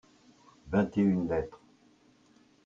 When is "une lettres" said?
1.01-1.61